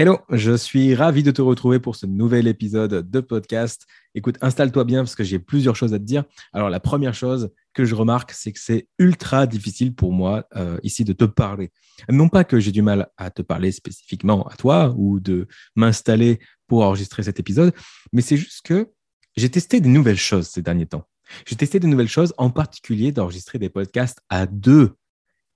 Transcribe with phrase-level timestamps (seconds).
[0.00, 3.86] Hello, je suis ravi de te retrouver pour ce nouvel épisode de podcast.
[4.14, 6.24] Écoute, installe-toi bien parce que j'ai plusieurs choses à te dire.
[6.54, 10.78] Alors, la première chose que je remarque, c'est que c'est ultra difficile pour moi euh,
[10.82, 11.70] ici de te parler.
[12.08, 15.46] Non pas que j'ai du mal à te parler spécifiquement à toi ou de
[15.76, 17.74] m'installer pour enregistrer cet épisode,
[18.14, 18.88] mais c'est juste que
[19.36, 21.04] j'ai testé des nouvelles choses ces derniers temps.
[21.46, 24.94] J'ai testé des nouvelles choses, en particulier d'enregistrer des podcasts à deux.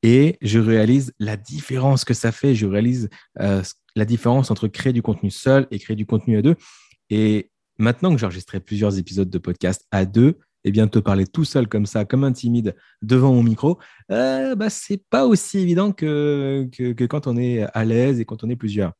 [0.06, 2.54] Et je réalise la différence que ça fait.
[2.54, 3.08] Je réalise
[3.40, 3.62] euh,
[3.96, 6.56] la différence entre créer du contenu seul et créer du contenu à deux.
[7.08, 11.26] Et maintenant que j'ai enregistré plusieurs épisodes de podcast à deux, eh bien, te parler
[11.26, 13.78] tout seul comme ça, comme un timide, devant mon micro,
[14.10, 18.44] euh, bah, c'est pas aussi évident que, que, quand on est à l'aise et quand
[18.44, 18.92] on est plusieurs.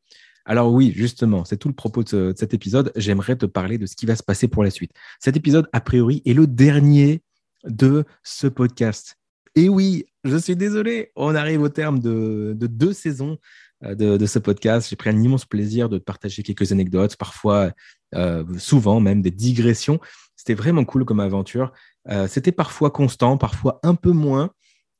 [0.47, 2.93] Alors oui, justement, c'est tout le propos de, cet épisode.
[2.97, 4.93] J'aimerais te parler de ce qui va se passer pour la suite.
[5.21, 7.23] Cet épisode, a priori, est le dernier
[7.65, 9.19] de ce podcast.
[9.57, 13.39] Et oui, je suis désolé, on arrive au terme de deux saisons
[13.85, 14.89] euh, de, ce podcast.
[14.89, 17.73] J'ai pris un immense plaisir de partager quelques anecdotes, parfois,
[18.15, 20.01] euh, souvent même des digressions.
[20.37, 21.73] C'était vraiment cool comme aventure.
[22.09, 24.51] Euh, c'était parfois constant, parfois un peu moins.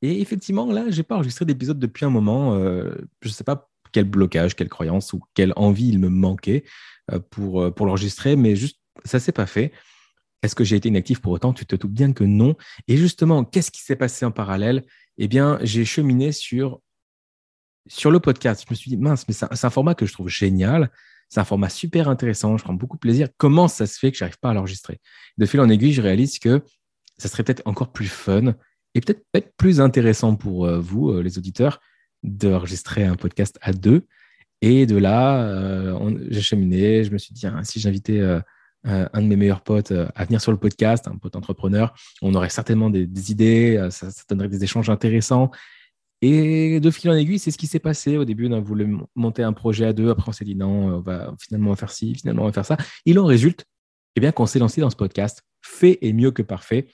[0.01, 2.55] Et effectivement, là, j'ai pas enregistré d'épisode depuis un moment.
[2.57, 6.63] je ne sais pas quel blocage, quelle croyance ou quelle envie il me manquait
[7.31, 9.71] pour, pour l'enregistrer, mais juste, ça s'est pas fait.
[10.45, 11.53] Est-ce que j'ai été inactif pour autant?
[11.53, 12.55] Tu te doutes bien que non.
[12.87, 14.83] Et justement, qu'est-ce qui s'est passé en parallèle?
[15.17, 16.81] Eh bien, j'ai cheminé sur
[17.87, 20.27] sur le podcast, je me suis dit, mince, mais c'est un, format que je trouve
[20.27, 20.91] génial.
[21.29, 22.57] C'est un format super intéressant.
[22.57, 23.29] Je prends beaucoup de plaisir.
[23.37, 24.99] Comment ça se fait que je n'arrive pas à l'enregistrer?
[25.37, 26.61] De fil en aiguille, je réalise que
[27.17, 28.55] ça serait peut-être encore plus fun
[28.93, 31.79] et peut-être peut plus intéressant pour euh, vous, euh, les auditeurs,
[32.23, 34.05] d'enregistrer un podcast à deux.
[34.61, 37.03] Et de là, euh, j'ai cheminé.
[37.03, 38.21] Je me suis dit, si j'invitais
[38.85, 42.49] un de mes meilleurs potes à venir sur le podcast, un pote entrepreneur, on aurait
[42.49, 45.51] certainement des, idées, ça, donnerait des échanges intéressants.
[46.21, 48.17] Et de fil en aiguille, c'est ce qui s'est passé.
[48.17, 50.09] Au début, on a voulu monter un projet à deux.
[50.09, 52.53] Après, on s'est dit non, on va, finalement, on va faire ci, finalement, on va
[52.53, 52.77] faire ça.
[53.05, 53.65] Il en résulte
[54.15, 55.43] eh bien, qu'on s'est lancé dans ce podcast.
[55.61, 56.87] Fait est mieux que parfait.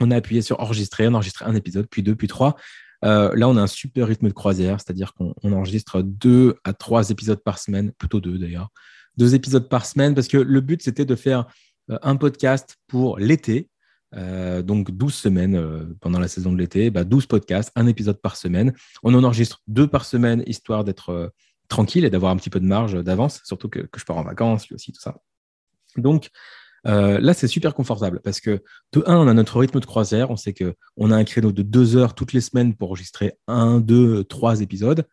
[0.00, 1.06] On a appuyé sur enregistrer.
[1.08, 2.56] On a enregistré un épisode, puis deux, puis trois.
[3.04, 7.10] Euh, là, on a un super rythme de croisière, c'est-à-dire qu'on enregistre deux à trois
[7.10, 8.70] épisodes par semaine, plutôt deux d'ailleurs.
[9.18, 11.46] Deux épisodes par semaine, parce que le but, c'était de faire
[11.90, 13.68] euh, un podcast pour l'été,
[14.14, 18.20] euh, donc 12 semaines euh, pendant la saison de l'été, bah 12 podcasts, un épisode
[18.20, 18.72] par semaine.
[19.02, 21.32] On en enregistre deux par semaine, histoire d'être
[21.68, 24.68] tranquille et d'avoir un petit peu de marge d'avance, surtout que, je pars en vacances,
[24.68, 25.16] lui aussi, tout ça.
[25.96, 26.28] Donc
[26.84, 28.62] là, c'est super confortable parce que
[28.92, 31.62] de un, on a notre rythme de croisière, on sait qu'on a un créneau de
[31.62, 35.04] deux heures toutes les semaines pour enregistrer un, deux, trois épisodes.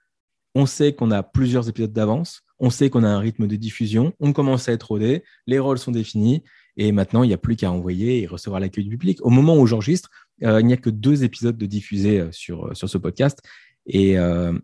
[0.56, 4.14] On sait qu'on a plusieurs épisodes d'avance, on sait qu'on a un rythme de diffusion,
[4.20, 6.44] on commence à être rodé, les rôles sont définis
[6.78, 9.20] et maintenant, il n'y a plus qu'à envoyer et recevoir l'accueil du public.
[9.22, 10.10] Au moment où j'enregistre,
[10.44, 13.40] euh, il n'y a que deux épisodes de diffusés euh, sur, euh, sur ce podcast.
[13.88, 14.18] Et,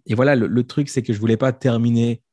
[0.10, 2.24] voilà, le, truc, c'est que je ne voulais pas terminer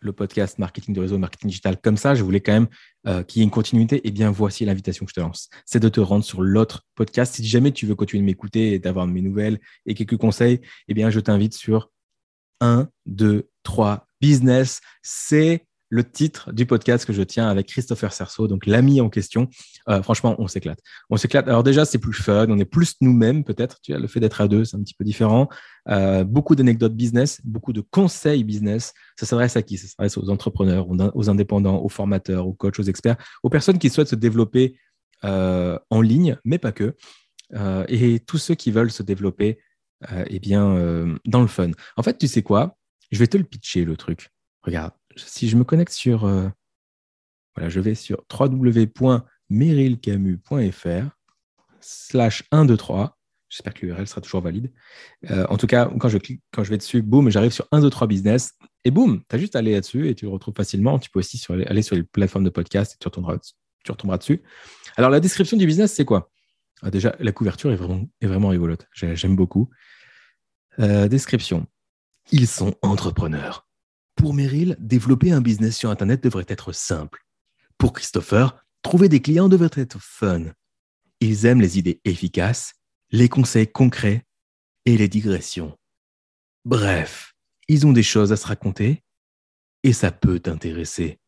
[0.00, 2.14] le podcast marketing de réseau, marketing digital comme ça.
[2.14, 3.96] Je voulais quand même qu'il y ait une continuité.
[3.96, 5.48] Et eh bien, voici l'invitation que je te lance.
[5.64, 7.34] C'est de te rendre sur l'autre podcast.
[7.34, 10.92] Si jamais tu veux continuer de m'écouter et d'avoir mes nouvelles et quelques conseils, eh
[10.92, 11.90] bien, je t'invite sur
[12.60, 14.80] 1, 2, 3 business.
[15.02, 19.48] C'est le titre du podcast que je tiens avec Christopher Cerceau, donc l'ami en question.
[19.88, 20.80] Euh, franchement, on s'éclate.
[21.08, 21.48] On s'éclate.
[21.48, 23.80] Alors déjà, c'est plus fun, on est plus nous-mêmes peut-être.
[23.80, 25.48] Tu vois, le fait d'être à deux, c'est un petit peu différent.
[25.88, 28.92] Euh, beaucoup d'anecdotes business, beaucoup de conseils business.
[29.18, 29.78] Ça s'adresse à qui?
[29.78, 33.88] Ça s'adresse aux entrepreneurs, aux indépendants, aux formateurs, aux coachs, aux experts, aux personnes qui
[33.88, 34.78] souhaitent se développer
[35.24, 36.94] euh, en ligne, mais pas que.
[37.88, 39.58] et tous ceux qui veulent se développer,
[40.26, 41.70] eh bien, dans le fun.
[41.96, 42.76] En fait, tu sais quoi?
[43.10, 44.30] Je vais te le pitcher le truc.
[44.62, 44.92] Regarde
[45.26, 46.48] si je me connecte sur, euh,
[47.54, 51.10] voilà, je vais sur www.merylcamus.fr
[51.80, 53.18] slash 123.
[53.48, 54.70] J'espère que l'URL sera toujours valide.
[55.30, 58.06] Euh, en tout cas, quand je clique, quand je vais dessus, boum, j'arrive sur 123
[58.06, 58.52] business
[58.84, 60.98] et boum, tu as juste à aller là-dessus et tu le retrouves facilement.
[60.98, 63.38] Tu peux aussi aller sur les plateformes de podcast et tu retomberas,
[63.84, 64.42] tu retomberas dessus.
[64.96, 66.30] Alors, la description du business, c'est quoi?
[66.82, 68.86] Ah, Déjà, la couverture est vraiment, est rigolote.
[68.92, 69.70] J'aime beaucoup.
[70.78, 71.66] Euh, description.
[72.30, 73.66] Ils sont entrepreneurs.
[74.14, 77.24] Pour Meryl, développer un business sur Internet devrait être simple.
[77.78, 80.44] Pour Christopher, trouver des clients devrait être fun.
[81.20, 82.74] Ils aiment les idées efficaces,
[83.10, 84.24] les conseils concrets
[84.84, 85.76] et les digressions.
[86.64, 87.34] Bref,
[87.68, 89.02] ils ont des choses à se raconter
[89.82, 91.18] et ça peut t'intéresser.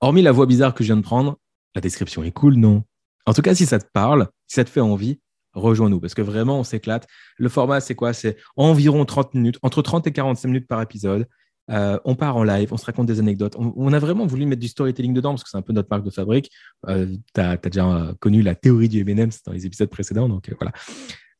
[0.00, 1.38] Hormis la voix bizarre que je viens de prendre,
[1.74, 2.84] la description est cool, non?
[3.26, 5.20] En tout cas, si ça te parle, si ça te fait envie,
[5.52, 7.06] rejoins-nous parce que vraiment, on s'éclate.
[7.38, 8.12] Le format, c'est quoi?
[8.12, 11.26] C'est environ 30 minutes, entre 30 et 45 minutes par épisode.
[11.68, 13.56] Euh, on part en live, on se raconte des anecdotes.
[13.58, 16.04] On, a vraiment voulu mettre du storytelling dedans parce que c'est un peu notre marque
[16.04, 16.50] de fabrique.
[16.86, 20.28] Euh, tu déjà connu la théorie du M&M dans les épisodes précédents.
[20.28, 20.72] Donc, euh, voilà.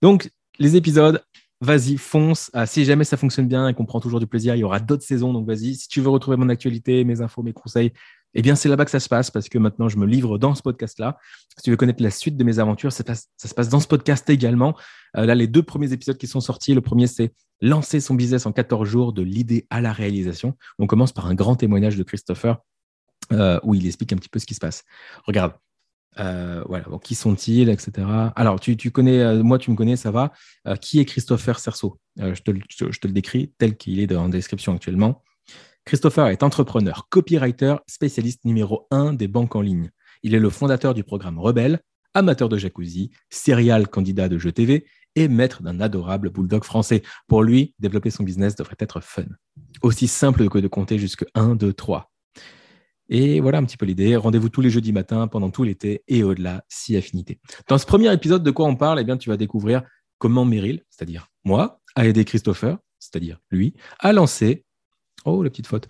[0.03, 0.29] Donc,
[0.59, 1.23] les épisodes,
[1.61, 2.50] vas-y, fonce.
[2.53, 4.81] Ah, si jamais ça fonctionne bien et qu'on prend toujours du plaisir, il y aura
[4.81, 5.33] d'autres saisons.
[5.33, 7.93] Donc vas-y, si tu veux retrouver mon actualité, mes infos, mes conseils,
[8.34, 10.55] eh bien c'est là-bas que ça se passe parce que maintenant je me livre dans
[10.55, 11.17] ce podcast-là.
[11.56, 14.28] Si tu veux connaître la suite de mes aventures, ça, se passe dans ce podcast
[14.28, 14.76] également.
[15.17, 18.46] Euh, là, les deux premiers épisodes qui sont sortis, le premier c'est lancer son business
[18.46, 20.56] en 14 jours de l'idée à la réalisation.
[20.78, 22.58] On commence par un grand témoignage de Christopher
[23.32, 24.84] euh, où il explique un petit peu ce qui se passe.
[25.26, 25.52] Regarde,
[26.20, 28.06] euh, voilà, qui sont-ils, etc.
[28.37, 30.32] Alors, tu, connais, euh, moi, tu me connais, ça va.
[30.81, 31.99] Qui est Christopher Cerceau?
[32.17, 35.23] Je te, le décris tel qu'il est dans la description actuellement.
[35.87, 39.93] Christopher est entrepreneur, copywriter, spécialiste numéro un des banques en ligne.
[40.25, 41.79] Il est le fondateur du programme Rebelle,
[42.12, 44.85] amateur de jacuzzi, serial candidat de jeux TV
[45.15, 47.03] et maître d'un adorable bulldog français.
[47.29, 49.27] Pour lui, développer son business devrait être fun.
[49.81, 52.11] Aussi simple que de compter jusque 1, 2, 3.
[53.09, 54.17] Et voilà un petit peu l'idée.
[54.17, 57.38] Rendez-vous tous les jeudis matins pendant tout l'été et au-delà, si affinité.
[57.69, 58.99] Dans ce premier épisode, de quoi on parle?
[58.99, 59.85] Eh bien, tu vas découvrir
[60.19, 64.66] comment Meryl, c'est-à-dire moi, a aidé Christopher, c'est-à-dire lui, à lancer,
[65.26, 65.88] oh la petite faute,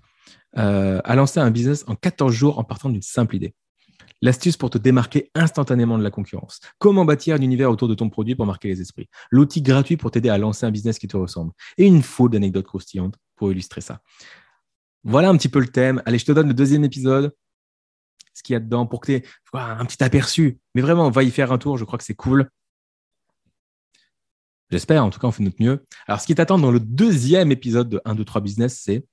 [0.58, 3.54] euh, à lancer un business en 14 jours en partant d'une simple idée.
[4.22, 6.60] L'astuce pour te démarquer instantanément de la concurrence.
[6.78, 9.08] Comment bâtir un univers autour de ton produit pour marquer les esprits.
[9.30, 11.52] L'outil gratuit pour t'aider à lancer un business qui te ressemble.
[11.76, 14.00] Et une foule d'anecdotes croustillantes pour illustrer ça.
[15.04, 16.02] Voilà un petit peu le thème.
[16.06, 17.34] Allez, je te donne le deuxième épisode,
[18.32, 20.58] ce qu'il y a dedans, pour que tu aies un petit aperçu.
[20.74, 22.48] Mais vraiment, on va y faire un tour, je crois que c'est cool.
[24.70, 25.84] J'espère, en tout cas, on fait notre mieux.
[26.08, 29.06] Alors, ce qui t'attend dans le deuxième épisode de 1, 2, 3 Business, c'est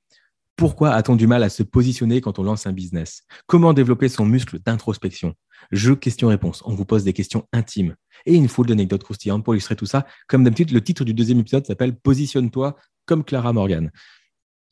[0.56, 3.24] pourquoi a-t-on du mal à se positionner quand on lance un business?
[3.48, 5.34] Comment développer son muscle d'introspection?
[5.72, 6.62] Jeu questions-réponses.
[6.66, 7.96] On vous pose des questions intimes
[8.26, 10.06] et une foule d'anecdotes croustillantes pour illustrer tout ça.
[10.28, 13.92] Comme d'habitude, le titre du deuxième épisode s'appelle Positionne-toi comme Clara Morgan.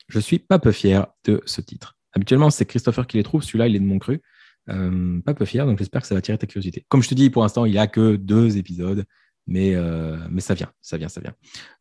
[0.08, 1.96] Je suis pas peu fier de ce titre.
[2.12, 3.42] Habituellement, c'est Christopher qui les trouve.
[3.42, 4.20] Celui-là, il est de mon cru.
[4.68, 6.84] Euh, pas peu fier, donc j'espère que ça va tirer ta curiosité.
[6.88, 9.04] Comme je te dis, pour l'instant, il n'y a que deux épisodes,
[9.46, 11.34] mais, euh, mais ça vient, ça vient, ça vient.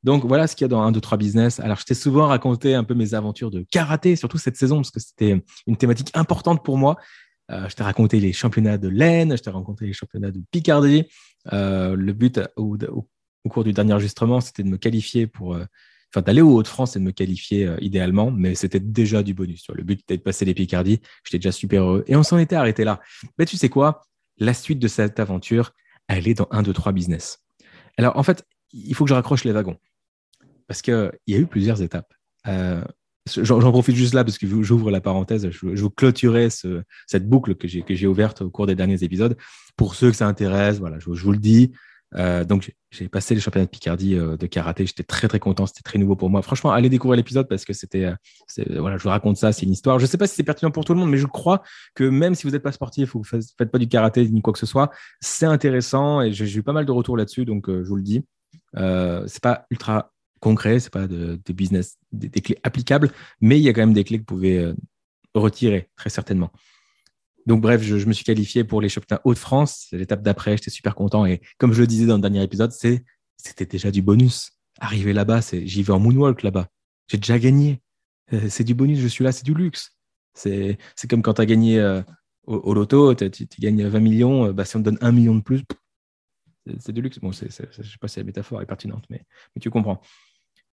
[0.04, 1.60] Donc voilà ce qu'il y a dans 1, 2, 3 business.
[1.60, 4.92] Alors, je t'ai souvent raconté un peu mes aventures de karaté, surtout cette saison, parce
[4.92, 6.98] que c'était une thématique importante pour moi.
[7.52, 11.06] Euh, je t'ai raconté les championnats de l'Aisne, je t'ai raconté les championnats de Picardie.
[11.52, 12.78] le but au,
[13.44, 15.58] au, cours du dernier enregistrement, c'était de me qualifier pour
[16.14, 19.66] enfin d'aller aux Hauts-de-France et de me qualifier euh, idéalement, mais c'était déjà du bonus.
[19.74, 22.04] Le but était de passer les Picardie, j'étais déjà super heureux.
[22.08, 23.00] Et on s'en était arrêté là.
[23.38, 24.02] Mais tu sais quoi?
[24.38, 25.72] La suite de cette aventure,
[26.08, 27.41] elle est dans un, deux, trois business.
[27.98, 29.78] Alors en fait, il faut que je raccroche les wagons.
[30.68, 32.14] Parce qu'il y a eu plusieurs étapes.
[32.48, 32.84] Euh,
[33.28, 37.68] j'en profite juste là parce que j'ouvre la parenthèse, je, vous clôturer cette boucle que
[37.68, 39.38] j'ai ouverte au cours des derniers épisodes.
[39.76, 41.72] Pour ceux que ça intéresse, voilà, je vous le dis,
[42.16, 44.86] euh, donc, j'ai passé les championnats de Picardie euh, de karaté.
[44.86, 45.66] J'étais très, très content.
[45.66, 46.42] C'était très nouveau pour moi.
[46.42, 48.06] Franchement, allez découvrir l'épisode parce que c'était.
[48.06, 49.52] Euh, voilà, je vous raconte ça.
[49.52, 50.00] C'est une histoire.
[50.00, 51.64] Je ne sais pas si c'est pertinent pour tout le monde, mais je crois
[51.96, 54.42] que même si vous n'êtes pas sportif ou vous ne faites pas du karaté ni
[54.42, 57.46] quoi que ce soit, c'est intéressant et j'ai eu pas mal de retours là-dessus.
[57.46, 58.26] Donc, je vous le dis.
[58.76, 63.12] C'est pas ultra concret, c'est pas des business, des, clés applicables,
[63.42, 64.74] mais il y a quand même des clés que vous pouvez
[65.34, 66.52] retirer très certainement.
[67.46, 69.88] Donc, bref, je, me suis qualifié pour les championnats Hauts-de-France.
[69.90, 70.58] C'est l'étape d'après.
[70.58, 71.26] J'étais super content.
[71.26, 74.52] Et comme je le disais dans le dernier épisode, c'était déjà du bonus.
[74.80, 76.68] Arriver là-bas, j'y vais en moonwalk là-bas.
[77.08, 77.82] J'ai déjà gagné.
[78.34, 79.00] Euh, c'est du bonus.
[79.00, 79.98] Je suis là, c'est du luxe.
[80.34, 80.78] C'est
[81.10, 82.02] comme quand tu as gagné euh,
[82.44, 84.46] au, loto, tu gagnes 20 millions.
[84.48, 85.64] Euh, bah, si on te donne un million de plus,
[86.80, 87.20] c'est du luxe.
[87.20, 89.26] Bon, je ne sais pas si la métaphore est pertinente, mais,
[89.60, 90.02] tu comprends.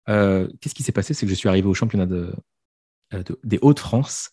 [0.07, 1.13] Qu'est-ce qui s'est passé?
[1.13, 4.31] C'est que je suis arrivé au championnat des Hauts-de-France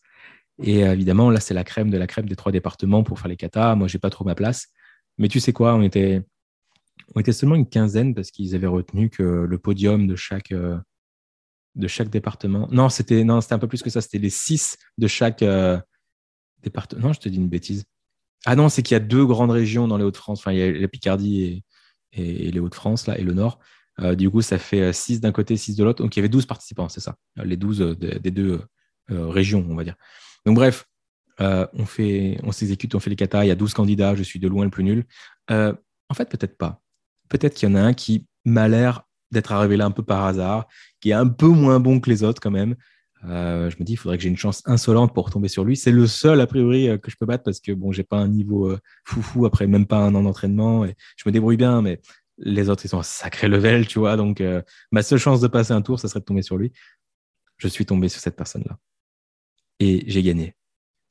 [0.61, 3.29] et euh, évidemment, là, c'est la crème de la crème des trois départements pour faire
[3.29, 3.75] les katas.
[3.75, 4.67] Moi, j'ai pas trop ma place.
[5.17, 6.21] Mais tu sais quoi, on était,
[7.15, 10.77] on était seulement une quinzaine parce qu'ils avaient retenu que le podium de chaque, euh,
[11.75, 12.67] de chaque département.
[12.71, 14.01] Non, c'était un peu plus que ça.
[14.01, 15.79] C'était les six de chaque euh,
[16.61, 17.07] département.
[17.07, 17.85] Non, je te dis une bêtise.
[18.45, 20.39] Ah non, c'est qu'il y a deux grandes régions dans les Hauts-de-France.
[20.39, 21.63] Enfin, il y a la Picardie
[22.13, 23.59] et, et, les Hauts-de-France, là, et le Nord.
[24.15, 26.01] du coup, ça fait six d'un côté, six de l'autre.
[26.01, 27.17] Donc, il y avait 12 participants, c'est ça.
[27.35, 28.61] Les 12 des deux
[29.09, 29.95] régions, on va dire.
[30.45, 30.85] Donc, bref,
[31.41, 34.47] euh, on, s'exécute, on fait les katas, il y a 12 candidats, je suis de
[34.47, 35.05] loin le plus nul.
[35.51, 35.73] Euh,
[36.09, 36.81] en fait, peut-être pas.
[37.29, 40.25] Peut-être qu'il y en a un qui m'a l'air d'être arrivé là un peu par
[40.25, 40.67] hasard,
[40.99, 42.75] qui est un peu moins bon que les autres quand même.
[43.25, 45.77] Euh, je me dis, il faudrait que j'ai une chance insolente pour tomber sur lui.
[45.77, 48.27] C'est le seul, a priori, que je peux battre parce que bon, j'ai pas un
[48.27, 50.85] niveau foufou après même pas un an d'entraînement.
[50.85, 52.01] Et je me débrouille bien, mais
[52.37, 54.15] les autres, ils sont un sacré level, tu vois.
[54.15, 54.41] Donc,
[54.91, 56.71] ma seule chance de passer un tour, ça serait de tomber sur lui.
[57.57, 58.79] Je suis tombé sur cette personne-là
[59.79, 60.55] et j'ai gagné.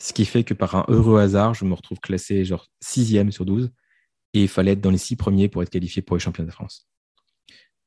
[0.00, 3.44] Ce qui fait que par un heureux hasard, je me retrouve classé genre sixième sur
[3.44, 3.70] 12
[4.34, 6.54] et il fallait être dans les six premiers pour être qualifié pour les championnats de
[6.54, 6.88] France.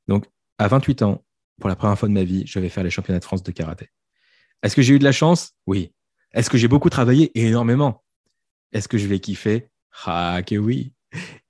[0.08, 0.26] Donc,
[0.58, 1.24] à 28 ans,
[1.60, 3.52] pour la première fois de ma vie, je vais faire les championnats de France de
[3.52, 3.90] karaté.
[4.64, 5.54] Est-ce que j'ai eu de la chance?
[5.68, 5.94] Oui.
[6.34, 7.32] Est-ce que j'ai beaucoup travaillé?
[7.40, 8.04] Énormément.
[8.74, 9.70] Est-ce que je vais kiffer?
[10.06, 10.94] Ah, que oui.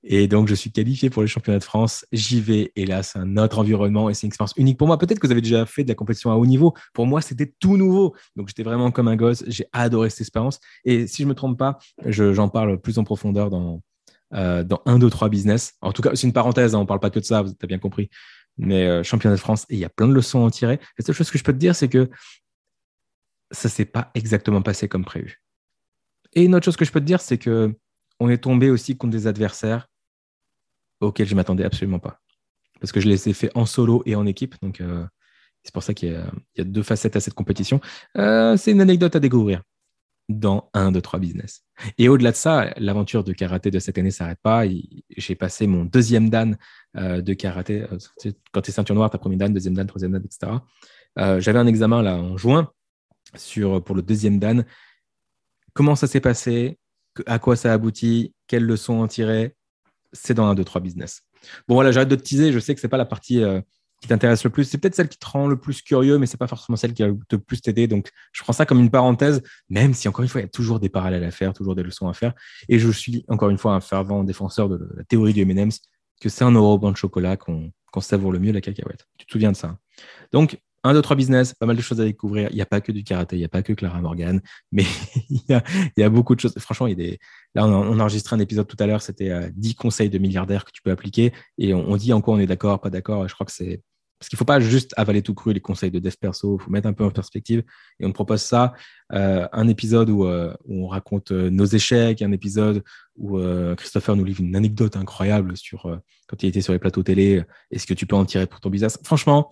[0.03, 2.06] Et donc, je suis qualifié pour les championnats de France.
[2.12, 2.72] J'y vais.
[2.75, 4.98] Et là, c'est un autre environnement et c'est une expérience unique pour moi.
[4.98, 6.74] Peut-être que vous avez déjà fait de la compétition à haut niveau.
[6.94, 8.15] Pour moi, c'était tout nouveau.
[8.36, 9.44] Donc, j'étais vraiment comme un gosse.
[9.48, 10.60] J'ai adoré cette expérience.
[10.86, 13.82] Et si je ne me trompe pas, j'en parle plus en profondeur dans,
[14.34, 15.74] euh, dans 1, 2, 3 business.
[15.82, 16.74] En tout cas, c'est une parenthèse.
[16.74, 17.44] Hein, on ne parle pas que de ça.
[17.44, 18.10] Vous avez bien compris.
[18.58, 20.80] Mais euh, championnat de France, il y a plein de leçons à en tirer.
[20.98, 22.10] La seule chose que je peux te dire, c'est que
[23.51, 25.41] ça ne s'est pas exactement passé comme prévu.
[26.34, 27.75] Et une autre chose que je peux te dire, c'est que
[28.22, 29.88] on est tombé aussi contre des adversaires
[31.00, 32.22] auxquels je m'attendais absolument pas.
[32.80, 34.56] Parce que je les ai fait en solo et en équipe.
[34.62, 35.04] Donc, euh,
[35.63, 36.12] c'est pour ça qu'il
[36.56, 37.82] y, a deux facettes à cette compétition.
[38.18, 39.63] Euh, c'est une anecdote à découvrir
[40.30, 41.63] dans un, deux, trois business.
[41.98, 44.66] Et au-delà de ça, l'aventure de karaté de cette année ne s'arrête pas.
[45.18, 46.58] J'ai passé mon deuxième dan
[46.98, 47.88] euh, de karaté.
[48.51, 50.60] Quand tu es ceinture noire, tu as premier dan, deuxième dan, troisième dan, etc.
[51.40, 52.72] J'avais un examen en juin
[53.84, 54.63] pour le deuxième dan.
[55.74, 56.78] Comment ça s'est passé?
[57.25, 59.56] À quoi ça aboutit, quelles leçons en tirer,
[60.13, 61.22] c'est dans un, deux, trois business.
[61.68, 62.51] Bon, voilà, j'arrête de te teaser.
[62.51, 63.62] Je sais que ce n'est pas la partie euh,
[64.01, 64.65] qui t'intéresse le plus.
[64.65, 66.94] C'est peut-être celle qui te rend le plus curieux, mais ce n'est pas forcément celle
[66.94, 67.88] qui va te plus t'aider.
[67.88, 70.50] Donc, je prends ça comme une parenthèse, même si, encore une fois, il y a
[70.50, 72.34] toujours des parallèles à faire, toujours des leçons à faire.
[72.68, 75.82] Et je suis, encore une fois, un fervent défenseur de la théorie du M&M's,
[76.20, 79.08] que c'est un euro de chocolat qu'on savoure le mieux la cacahuète.
[79.18, 79.77] Tu te souviens de ça
[80.32, 82.50] Donc, un, deux, trois business, pas mal de choses à découvrir.
[82.52, 84.86] Il n'y a pas que du karaté, il n'y a pas que Clara Morgan, mais
[85.30, 85.42] il
[85.98, 86.54] y, a, beaucoup de choses.
[86.58, 87.20] Franchement, il y a des...
[87.56, 90.66] là, on a, enregistré un épisode tout à l'heure, c'était 10 euh, conseils de milliardaires
[90.66, 93.28] que tu peux appliquer et on, dit en quoi on est d'accord, pas d'accord.
[93.28, 93.82] Je crois que c'est.
[94.20, 96.64] Parce qu'il ne faut pas juste avaler tout cru les conseils de dev perso, il
[96.64, 97.64] faut mettre un peu en perspective.
[98.00, 98.74] Et on propose ça,
[99.14, 102.84] euh, un épisode où, euh, on raconte nos échecs, un épisode
[103.16, 103.40] où
[103.78, 107.88] Christopher nous livre une anecdote incroyable sur quand il était sur les plateaux télé, est-ce
[107.88, 109.00] que tu peux en tirer pour ton business?
[109.04, 109.50] Franchement,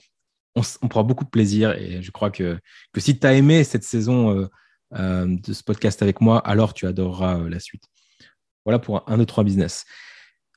[0.56, 2.58] on, prend beaucoup de plaisir et je crois que,
[2.94, 4.48] que si tu as aimé cette saison euh,
[4.98, 7.84] euh, de ce podcast avec moi, alors tu adoreras euh, la suite.
[8.66, 9.86] Voilà pour un, 2, 3 business.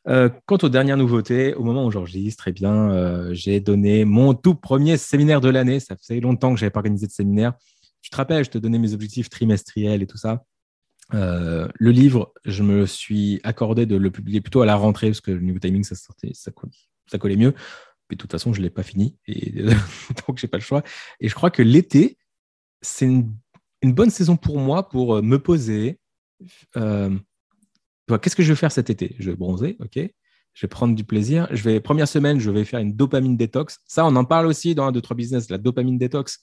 [0.04, 4.96] quant aux dernières nouveautés, au moment où j'enregistre, très bien, j'ai donné mon tout premier
[4.96, 5.80] séminaire de l'année.
[5.80, 7.54] Ça faisait longtemps que je n'avais pas organisé de séminaire.
[8.02, 10.44] Tu te rappelles, je te donnais mes objectifs trimestriels et tout ça.
[11.12, 15.30] le livre, je me suis accordé de le publier plutôt à la rentrée parce que
[15.30, 16.50] le niveau timing, ça, sortait, ça,
[17.06, 17.54] ça collait mieux
[18.14, 19.16] de toute façon, je ne l'ai pas fini.
[19.26, 19.52] Et
[20.26, 20.82] donc, je n'ai pas le choix.
[21.20, 22.18] Et je crois que l'été,
[22.80, 23.34] c'est une,
[23.82, 25.98] bonne saison pour moi pour euh, me poser.
[26.76, 27.16] Euh,
[28.20, 29.16] qu'est-ce que je vais faire cet été?
[29.18, 29.98] Je vais bronzer, ok.
[30.54, 31.48] Je vais prendre du plaisir.
[31.50, 33.78] Je vais, première semaine, je vais faire une dopamine détox.
[33.86, 36.40] Ça, on en parle aussi dans un, deux, trois business, la dopamine détox.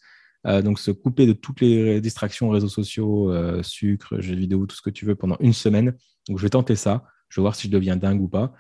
[0.48, 4.82] Euh, donc, se couper de toutes les distractions, réseaux sociaux, sucre, jeux vidéo, tout ce
[4.82, 5.96] que tu veux pendant une semaine.
[6.28, 7.06] Donc, je vais tenter ça.
[7.30, 8.54] Je vais voir si je deviens dingue ou pas.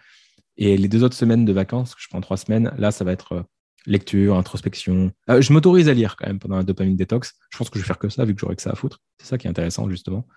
[0.62, 3.14] Et les deux autres semaines de vacances, que je prends trois semaines, là, ça va
[3.14, 3.44] être euh,
[3.86, 5.10] lecture, introspection.
[5.30, 7.34] Euh, je m'autorise à lire quand même pendant un dopamine détox.
[7.50, 9.00] Je pense que je vais faire que ça, vu que j'aurai que ça à foutre.
[9.20, 10.28] C'est ça qui est intéressant, justement.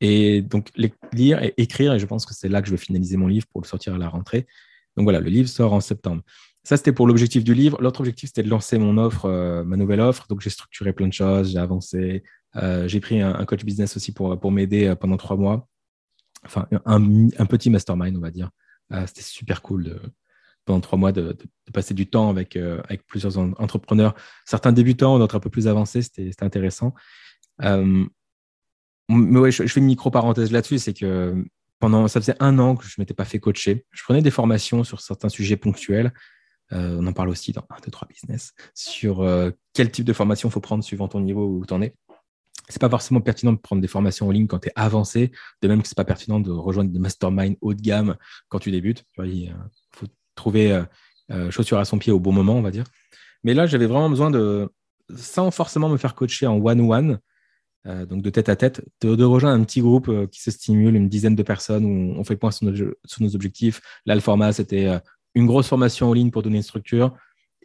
[0.00, 0.70] Et donc,
[1.12, 3.46] lire et écrire, et je pense que c'est là que je vais finaliser mon livre
[3.52, 4.46] pour le sortir à la rentrée.
[4.96, 6.22] Donc voilà, le livre sort en septembre.
[6.64, 7.76] Ça, c'était pour l'objectif du livre.
[7.82, 10.26] L'autre objectif, c'était de lancer mon offre, euh, ma nouvelle offre.
[10.28, 12.22] Donc, j'ai structuré plein de choses, j'ai avancé.
[12.86, 15.68] j'ai pris un, coach business aussi pour, pour m'aider pendant trois mois.
[16.46, 18.50] Enfin, un, un, petit mastermind, on va dire,
[19.06, 20.00] c'était super cool
[20.64, 21.36] pendant trois mois de,
[21.72, 26.02] passer du temps avec, euh, avec plusieurs entrepreneurs, certains débutants, d'autres un peu plus avancés,
[26.02, 26.94] c'était intéressant.
[27.62, 28.04] Euh,
[29.08, 31.44] mais ouais, je, fais une micro-parenthèse là-dessus, c'est que
[31.80, 33.84] pendant, ça faisait un an que je ne m'étais pas fait coacher.
[33.90, 36.12] Je prenais des formations sur certains sujets ponctuels.
[36.72, 39.28] Euh, on en parle aussi dans 1, 2, 3 business, sur
[39.74, 41.94] quel type de formation il faut prendre suivant ton niveau où tu en es
[42.68, 45.68] c'est pas forcément pertinent de prendre des formations en ligne quand tu es avancé, de
[45.68, 48.16] même que c'est pas pertinent de rejoindre des masterminds haut de gamme
[48.48, 49.04] quand tu débutes.
[49.18, 49.54] Il
[49.92, 50.82] faut trouver euh,
[51.30, 52.84] euh, chaussure à son pied au bon moment, on va dire.
[53.44, 54.68] Mais là, j'avais vraiment besoin de,
[55.16, 57.18] sans forcément me faire coacher en one-one,
[57.86, 61.08] euh, donc de tête à tête, de, rejoindre un petit groupe qui se stimule, une
[61.08, 63.80] dizaine de personnes où on fait point sur nos, objectifs.
[64.06, 65.00] Là, le format, c'était
[65.34, 67.16] une grosse formation en ligne pour donner une structure.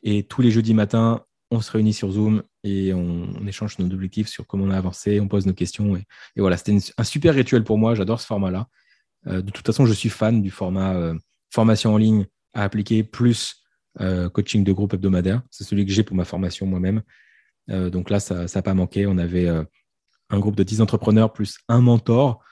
[0.04, 4.27] Et tous les jeudis matins, on se réunit sur Zoom et on, échange nos objectifs
[4.27, 5.96] sur comment on a avancé, on pose nos questions.
[5.96, 6.06] Et,
[6.38, 7.96] voilà, c'était un super rituel pour moi.
[7.96, 8.68] J'adore ce format-là.
[9.27, 11.16] Euh, de toute façon, je suis fan du format euh,
[11.50, 13.63] formation en ligne à appliquer plus
[14.01, 15.42] euh, coaching de groupe hebdomadaire.
[15.50, 17.01] C'est celui que j'ai pour ma formation moi-même.
[17.70, 19.08] donc là, ça n'a pas manqué.
[19.08, 19.48] On avait
[20.30, 22.44] un groupe de 10 entrepreneurs plus un mentor.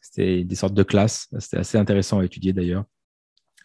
[0.00, 1.28] C'était des sortes de classes.
[1.38, 2.84] C'était assez intéressant à étudier d'ailleurs.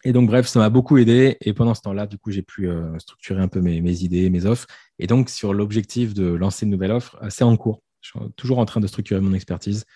[0.04, 1.38] Et donc, bref, ça m'a beaucoup aidé.
[1.40, 4.44] Et pendant ce temps-là, du coup, j'ai pu euh, structurer un peu mes, idées, mes
[4.44, 4.66] offres.
[4.98, 7.82] Et donc, sur l'objectif de lancer une nouvelle offre, euh, c'est en cours.
[8.02, 9.86] Je suis toujours en train de structurer mon expertise.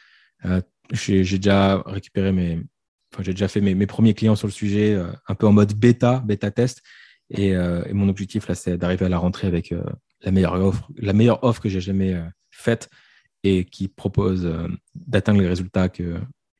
[0.46, 0.62] Euh,
[0.92, 2.58] j'ai déjà récupéré mes.
[3.12, 4.98] Enfin, j'ai déjà fait mes, premiers clients sur le sujet,
[5.28, 6.82] un peu en mode bêta, bêta test.
[7.30, 7.54] Et,
[7.92, 9.74] mon objectif, là, c'est d'arriver à la rentrée avec
[10.22, 12.18] la, meilleure offre, la meilleure offre que j'ai jamais
[12.50, 12.88] faite
[13.44, 14.50] et qui propose
[14.94, 15.88] d'atteindre les résultats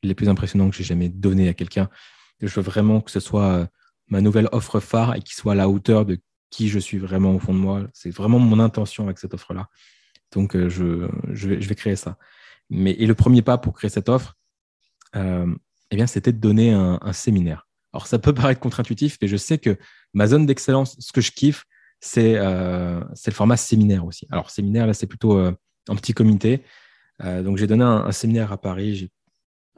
[0.02, 1.88] les plus impressionnants que j'ai jamais donnés à quelqu'un
[2.40, 3.68] Je veux vraiment que ce soit
[4.08, 6.18] ma nouvelle offre phare et qu'il soit à la hauteur de
[6.50, 7.86] qui je suis vraiment au fond de moi.
[7.92, 9.68] C'est vraiment mon intention avec cette offre-là.
[10.32, 12.16] Donc, je, je, vais, créer ça.
[12.70, 14.34] Mais, et le premier pas pour créer cette offre,
[15.16, 15.54] euh,
[15.90, 17.66] eh bien, c'était de donner un, séminaire.
[17.92, 19.76] Alors, ça peut paraître contre-intuitif, mais je sais que
[20.14, 21.64] ma zone d'excellence, ce que je kiffe,
[22.00, 24.26] c'est euh, le format séminaire aussi.
[24.30, 25.52] Alors, séminaire, là, c'est plutôt euh,
[25.88, 26.62] un petit comité.
[27.24, 29.10] Euh, donc, j'ai donné un, séminaire à Paris.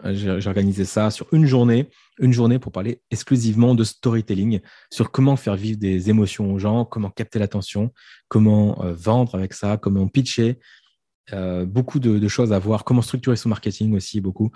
[0.04, 1.88] Organisé ça sur une journée,
[2.18, 6.84] une journée pour parler exclusivement de storytelling, sur comment faire vivre des émotions aux gens,
[6.84, 7.92] comment capter l'attention,
[8.28, 10.58] comment euh, vendre avec ça, comment pitcher,
[11.32, 14.50] euh, beaucoup de, choses à voir, comment structurer son marketing aussi, beaucoup.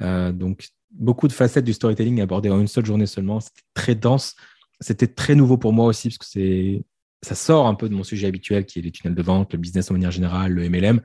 [0.00, 3.40] Euh, donc, beaucoup de facettes du storytelling abordées en une seule journée seulement.
[3.40, 4.34] C'était très dense.
[4.80, 6.80] C'était très nouveau pour moi aussi, parce que
[7.22, 9.58] ça sort un peu de mon sujet habituel qui est les tunnels de vente, le
[9.58, 11.00] business en manière générale, le MLM.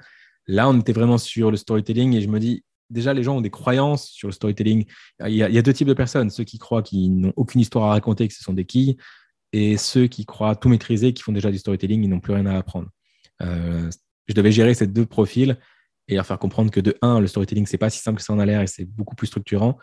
[0.48, 3.42] Là, on était vraiment sur le storytelling et je me dis, déjà, les gens ont
[3.42, 4.86] des croyances sur le storytelling.
[5.26, 7.90] Il y a, deux types de personnes ceux qui croient qu'ils n'ont aucune histoire à
[7.90, 8.98] raconter, que ce sont des quilles,
[9.54, 12.46] et ceux qui croient tout maîtriser, qui font déjà du storytelling, ils n'ont plus rien
[12.46, 12.90] à apprendre.
[13.42, 13.90] Euh,
[14.28, 15.58] je devais gérer ces deux profils
[16.08, 18.34] et leur faire comprendre que de un, le storytelling, c'est pas si simple que ça
[18.34, 19.78] en a l'air et c'est beaucoup plus structurant.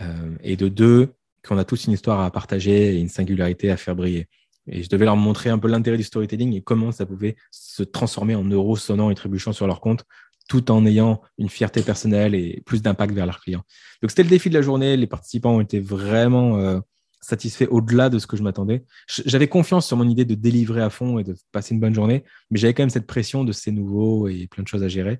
[0.00, 1.14] Euh, et de deux,
[1.46, 4.28] qu'on a tous une histoire à partager et une singularité à faire briller.
[4.66, 7.82] Et je devais leur montrer un peu l'intérêt du storytelling et comment ça pouvait se
[7.82, 10.04] transformer en euros sonnants et trébuchants sur leur compte,
[10.48, 13.62] tout en ayant une fierté personnelle et plus d'impact vers leurs clients.
[14.02, 14.96] Donc c'était le défi de la journée.
[14.96, 16.80] Les participants ont été vraiment euh,
[17.20, 18.84] satisfaits au-delà de ce que je m'attendais.
[19.06, 22.24] J'avais confiance sur mon idée de délivrer à fond et de passer une bonne journée,
[22.50, 25.18] mais j'avais quand même cette pression de c'est nouveau et plein de choses à gérer.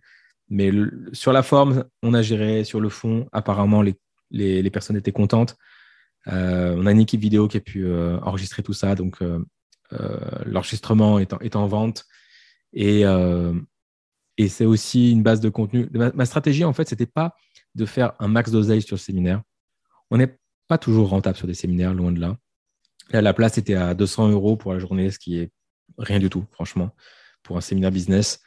[0.50, 0.71] Mais
[1.12, 2.64] sur la forme, on a géré.
[2.64, 3.97] Sur le fond, apparemment, les,
[4.31, 5.57] les, personnes étaient contentes.
[6.26, 8.95] Euh, on a une équipe vidéo qui a pu euh, enregistrer tout ça.
[8.95, 9.23] Donc,
[10.45, 12.04] l'enregistrement est, est, en vente.
[12.75, 13.04] Et,
[14.38, 15.88] et c'est aussi une base de contenu.
[15.93, 17.35] Ma, stratégie, en fait, c'était pas
[17.75, 19.43] de faire un max d'oseille sur le séminaire.
[20.11, 20.38] On n'est
[20.69, 22.37] pas toujours rentable sur des séminaires, loin de là.
[23.11, 25.51] La place était à 200 euros pour la journée, ce qui est
[25.99, 26.90] rien du tout, franchement,
[27.42, 28.40] pour un séminaire business.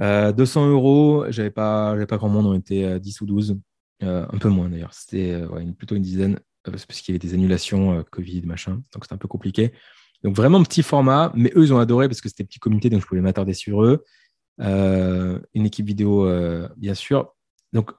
[0.00, 3.58] Euh, 200 euros, j'avais pas, pas grand monde, on était 10 ou 12,
[4.04, 4.94] euh, un peu moins d'ailleurs.
[4.94, 9.04] C'était euh, plutôt une dizaine, euh, parce qu'il y avait des annulations, Covid, machin, donc
[9.04, 9.72] c'était un peu compliqué.
[10.22, 13.00] Donc vraiment petit format, mais eux, ils ont adoré parce que c'était petit comité, donc
[13.00, 14.04] je pouvais m'attarder sur eux.
[14.58, 16.28] Une équipe vidéo,
[16.76, 17.34] bien sûr.
[17.72, 17.90] Donc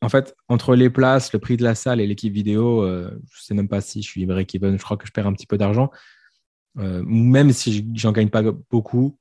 [0.00, 3.18] en fait, entre les places, le prix de la salle et l'équipe vidéo, je ne
[3.40, 5.58] sais même pas si je suis break-even, je crois que je perds un petit peu
[5.58, 5.90] d'argent.
[6.76, 9.18] même si j'en gagne pas beaucoup,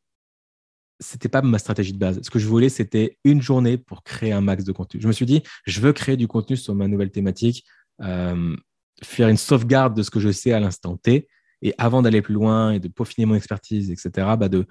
[0.99, 2.19] c'était pas ma stratégie de base.
[2.21, 5.01] Ce que je voulais, c'était une journée pour créer un max de contenu.
[5.01, 7.65] Je me suis dit, je veux créer du contenu sur ma nouvelle thématique,
[8.01, 8.55] euh,
[9.03, 11.27] faire une sauvegarde de ce que je sais à l'instant T,
[11.61, 14.65] et avant d'aller plus loin et de peaufiner mon expertise, etc., bah de,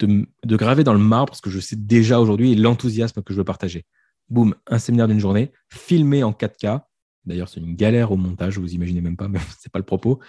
[0.00, 3.38] de, graver dans le marbre ce que je sais déjà aujourd'hui et l'enthousiasme que je
[3.38, 3.84] veux partager.
[4.28, 6.82] Boum, un séminaire d'une journée, filmé en 4K.
[7.24, 10.20] D'ailleurs, c'est une galère au montage, vous imaginez même pas, mais c'est pas le propos.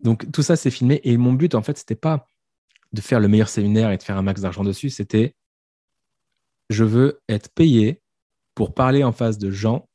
[0.00, 1.00] Donc tout ça, c'est filmé.
[1.04, 2.26] Et mon but, en fait, c'était pas
[2.92, 5.34] de faire le meilleur séminaire et de faire un max d'argent dessus, c'était
[6.70, 8.00] je veux être payé
[8.54, 9.88] pour parler en face de gens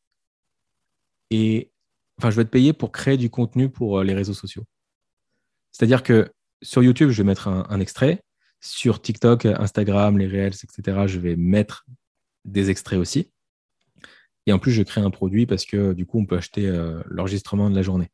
[1.29, 1.71] et
[2.17, 4.63] enfin, je veux être payé pour créer du contenu pour euh, les réseaux sociaux.
[5.71, 6.31] C'est-à-dire que
[6.61, 8.23] sur YouTube, je vais mettre un, extrait.
[8.65, 11.85] Sur TikTok, Instagram, les Reels, etc., je vais mettre
[12.45, 13.31] des extraits aussi.
[14.47, 16.99] Et en plus, je crée un produit parce que du coup, on peut acheter euh,
[17.05, 18.09] l'enregistrement de la journée.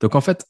[0.00, 0.46] Donc en fait,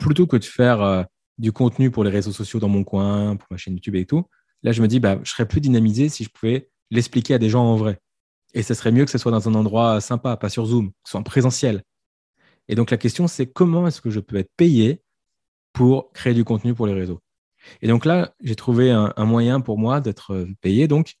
[0.00, 1.04] plutôt que de faire euh,
[1.38, 4.24] du contenu pour les réseaux sociaux dans mon coin, pour ma chaîne YouTube et tout.
[4.64, 7.50] Là, je me dis, bah, je serais plus dynamisé si je pouvais l'expliquer à des
[7.50, 8.00] gens en vrai.
[8.52, 10.96] Et ce serait mieux que ce soit dans un endroit sympa, pas sur Zoom, que
[11.04, 11.84] ce soit en présentiel.
[12.66, 15.04] Et donc, la question, c'est comment est-ce que je peux être payé
[15.72, 17.21] pour créer du contenu pour les réseaux?
[17.80, 21.14] Et donc là, j'ai trouvé un, moyen pour moi d'être payé, donc,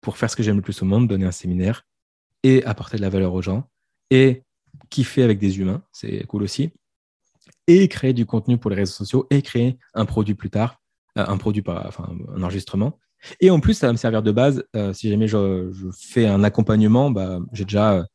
[0.00, 1.86] pour faire ce que j'aime le plus au monde, donner un séminaire
[2.42, 3.68] et apporter de la valeur aux gens
[4.10, 4.42] et
[4.90, 6.72] kiffer avec des humains, c'est cool aussi
[7.66, 10.80] et créer du contenu pour les réseaux sociaux et créer un produit plus tard,
[11.18, 12.98] euh, un produit, pas, enfin, un enregistrement.
[13.40, 14.64] Et en plus, ça va me servir de base.
[14.74, 18.08] Euh, si jamais je, fais un accompagnement, bah, j'ai déjà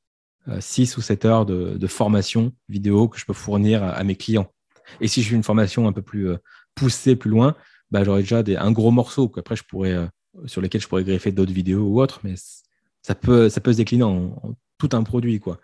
[0.49, 4.03] euh, 6 ou 7 heures de, de, formation vidéo que je peux fournir à, à,
[4.03, 4.51] mes clients.
[5.01, 6.29] Et si je fais une formation un peu plus
[6.77, 7.55] poussée, plus loin,
[7.91, 10.07] bah, j'aurai déjà un gros morceau qu'après je pourrais, euh,
[10.45, 12.35] sur lesquels je pourrais greffer d'autres vidéos ou autres, mais
[13.01, 15.39] ça peut, ça peut se décliner en, tout un produit.
[15.39, 15.59] quoi.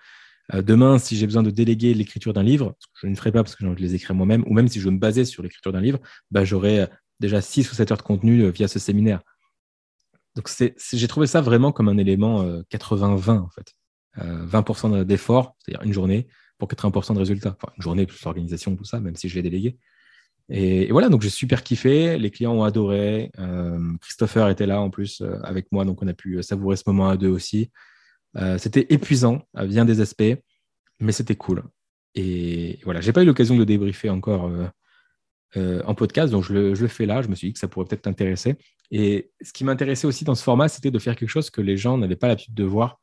[0.54, 3.32] Euh, demain, si j'ai besoin de déléguer l'écriture d'un livre, ce que je ne ferai
[3.32, 5.00] pas parce que j'ai envie de les écrire moi-même, ou même si je veux me
[5.00, 6.00] baser sur l'écriture d'un livre,
[6.32, 6.88] bah, j'aurai euh,
[7.20, 9.22] déjà 6 ou 7 heures de contenu via ce séminaire.
[10.36, 10.50] Donc,
[10.94, 13.76] j'ai trouvé ça vraiment comme un élément 80-20, en fait.
[14.18, 17.56] 20% d'effort, c'est-à-dire une journée, pour 80% de résultats.
[17.78, 19.78] Une journée plus l'organisation, tout ça, même si je l'ai délégué.
[20.50, 22.18] Et, voilà, donc j'ai super kiffé.
[22.18, 23.32] Les clients ont adoré.
[23.40, 26.84] Euh, Christopher était là en plus euh, avec moi, donc on a pu savourer ce
[26.88, 27.72] moment à deux aussi.
[28.38, 30.36] Euh, c'était épuisant à bien des aspects.
[31.00, 31.64] mais c'était cool.
[32.16, 34.52] Et voilà, j'ai pas eu l'occasion de débriefer encore
[35.56, 37.22] en podcast, donc je le, je le, fais là.
[37.22, 38.56] Je me suis dit que ça pourrait peut-être t'intéresser.
[38.92, 41.78] Et ce qui m'intéressait aussi dans ce format, c'était de faire quelque chose que les
[41.78, 43.00] gens n'avaient pas l'habitude de voir.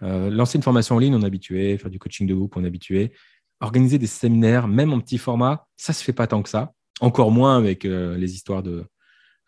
[0.00, 2.66] lancer une formation en ligne, on est habitué, faire du coaching de groupe, on est
[2.66, 3.12] habitué.
[3.60, 6.72] Organiser des séminaires, même en petit format, ça se fait pas tant que ça.
[7.00, 8.84] Encore moins avec les histoires de,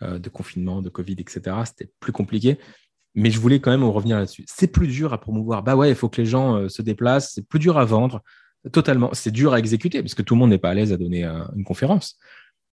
[0.00, 1.56] de confinement, de Covid, etc.
[1.66, 2.58] C'était plus compliqué.
[3.14, 4.44] Mais je voulais quand même revenir là-dessus.
[4.48, 5.62] C'est plus dur à promouvoir.
[5.62, 7.32] Bah ouais, il faut que les gens euh, se déplacent.
[7.34, 8.22] C'est plus dur à vendre.
[8.72, 9.10] Totalement.
[9.12, 11.24] C'est dur à exécuter parce que tout le monde n'est pas à l'aise à donner
[11.24, 12.18] euh, une conférence.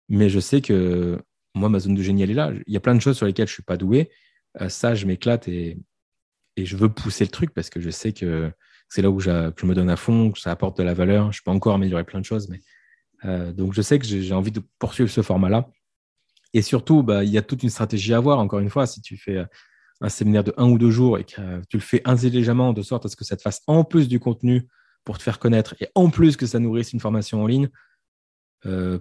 [0.08, 1.20] Mais je sais que
[1.54, 2.52] moi, ma zone de génie, elle est là.
[2.66, 4.10] Il y a plein de choses sur lesquelles je suis pas doué.
[4.60, 5.78] Euh, ça, je m'éclate et,
[6.56, 8.50] je veux pousser le truc parce que je sais que
[8.94, 11.32] c'est là où je me donne à fond, que ça apporte de la valeur.
[11.32, 12.48] Je peux encore améliorer plein de choses.
[12.48, 12.60] Mais,
[13.52, 15.68] donc, je sais que j'ai envie de poursuivre ce format-là.
[16.52, 18.38] Et surtout, bah, il y a toute une stratégie à avoir.
[18.38, 19.44] Encore une fois, si tu fais
[20.00, 23.04] un séminaire de un ou deux jours et que tu le fais intelligemment de sorte
[23.04, 24.68] à ce que ça te fasse en plus du contenu
[25.02, 27.68] pour te faire connaître et en plus que ça nourrisse une formation en ligne,
[28.64, 29.00] euh,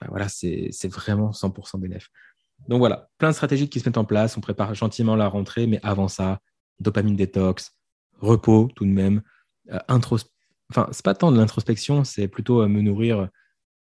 [0.00, 2.08] ben voilà, c'est vraiment 100% bénéf.
[2.66, 4.38] Donc voilà, plein de stratégies qui se mettent en place.
[4.38, 6.40] On prépare gentiment la rentrée, mais avant ça,
[6.80, 7.72] dopamine détox,
[8.22, 9.22] repos tout de même,
[9.70, 9.78] euh,
[10.70, 13.28] Enfin, c'est pas tant de l'introspection, c'est plutôt me nourrir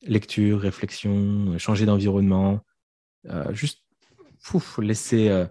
[0.02, 2.58] lecture, réflexion, changer d'environnement,
[3.26, 3.84] euh, juste
[4.78, 5.46] laisser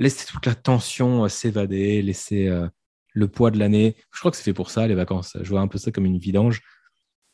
[0.00, 2.66] laisser toute la tension euh, s'évader, laisser euh,
[3.12, 3.96] le poids de l'année.
[4.12, 5.36] Je crois que c'est fait pour ça, les vacances.
[5.40, 6.62] Je vois un peu ça comme une vidange.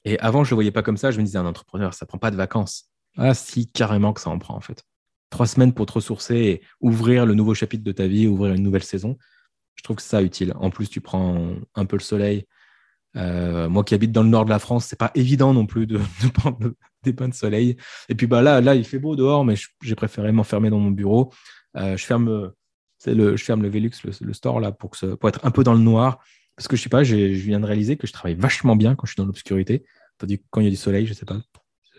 [0.04, 1.10] Et avant, je ne le voyais pas comme ça.
[1.10, 2.90] Je me disais, un entrepreneur, ça ne prend pas de vacances.
[3.16, 4.84] Ah, si, carrément que ça en prend, en fait.
[5.30, 8.62] Trois semaines pour te ressourcer et ouvrir le nouveau chapitre de ta vie, ouvrir une
[8.62, 9.16] nouvelle saison.
[9.76, 10.52] Je trouve que ça utile.
[10.58, 12.46] En plus, tu prends un peu le soleil.
[13.16, 15.86] Euh, moi qui habite dans le nord de la France, c'est pas évident non plus
[15.86, 15.98] de,
[16.34, 17.76] prendre des bains de soleil.
[18.08, 20.90] Et puis bah là, là, il fait beau dehors, mais j'ai préféré m'enfermer dans mon
[20.90, 21.32] bureau.
[21.74, 24.92] je ferme le, je ferme le Velux, le, store, là, pour
[25.28, 26.18] être un peu dans le noir.
[26.56, 29.06] Parce que je sais pas, je viens de réaliser que je travaille vachement bien quand
[29.06, 29.84] je suis dans l'obscurité.
[30.18, 31.38] Tandis que quand il y a du soleil, je sais pas.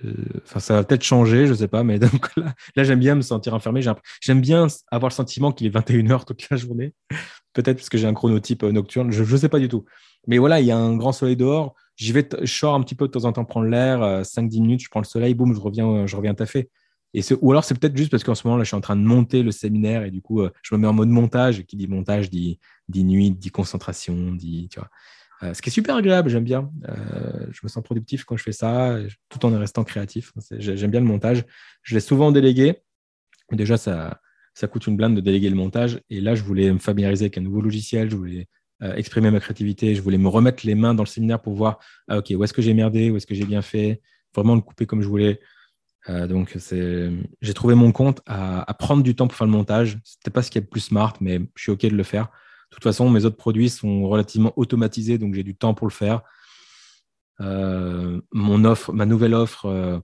[0.05, 0.13] Euh,
[0.43, 3.21] enfin, ça va peut-être changer, je sais pas, mais donc là, là j'aime bien me
[3.21, 3.81] sentir enfermé.
[4.21, 6.93] J'aime bien avoir le sentiment qu'il est 21h toute la journée.
[7.57, 9.85] Peut-être parce que j'ai un chronotype euh, nocturne, je ne sais pas du tout.
[10.27, 11.75] Mais voilà, il y a un grand soleil dehors.
[11.95, 14.61] J'y vais, je sors un petit peu de temps en temps prendre l'air, 5-10 euh,
[14.61, 16.69] minutes, je prends le soleil, boum, je reviens, je reviens taffer
[17.41, 19.01] ou alors c'est peut-être juste parce qu'en ce moment là, je suis en train de
[19.01, 21.63] monter le séminaire et du coup, euh, je me mets en mode montage.
[21.65, 24.89] Qui dit montage dit, dit nuit, dit concentration, dit tu vois.
[25.43, 26.71] Euh, ce qui est super agréable, j'aime bien.
[26.89, 28.97] Euh, je me sens productif quand je fais ça,
[29.29, 30.33] tout en restant créatif.
[30.57, 31.45] J'aime bien le montage.
[31.83, 32.77] Je l'ai souvent délégué.
[33.51, 34.19] Déjà, ça,
[34.57, 36.01] ça coûte une blinde de déléguer le montage.
[36.09, 38.09] Et là, je voulais me familiariser avec un nouveau logiciel.
[38.09, 38.47] Je voulais
[38.81, 39.93] exprimer ma créativité.
[39.93, 42.53] Je voulais me remettre les mains dans le séminaire pour voir, ah, OK, où est-ce
[42.53, 44.01] que j'ai merdé, où est-ce que j'ai bien fait?
[44.33, 45.39] Vraiment le couper comme je voulais.
[46.09, 46.57] Euh, donc,
[47.41, 49.99] j'ai trouvé mon compte à, prendre du temps pour faire le montage.
[50.03, 52.23] C'était pas ce qui est le plus smart, mais je suis OK de le faire.
[52.71, 55.93] De toute façon, mes autres produits sont relativement automatisés, donc j'ai du temps pour le
[55.93, 56.21] faire.
[57.41, 60.01] Euh, mon offre, ma nouvelle offre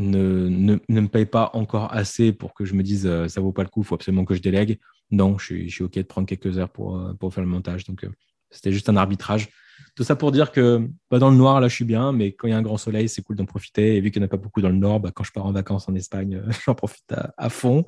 [0.00, 3.62] euh, ne, me paye pas encore assez pour que je me dise ça vaut pas
[3.62, 4.78] le coup, il faut absolument que je délègue.
[5.10, 7.84] Non, je suis, OK de prendre quelques heures pour, pour faire le montage.
[7.84, 8.06] Donc,
[8.50, 9.48] c'était juste un arbitrage.
[9.94, 12.46] Tout ça pour dire que bah, dans le noir, là, je suis bien, mais quand
[12.46, 13.96] il y a un grand soleil, c'est cool d'en profiter.
[13.96, 15.46] Et vu qu'il n'y en a pas beaucoup dans le nord, bah, quand je pars
[15.46, 17.84] en vacances en Espagne, j'en profite à, fond.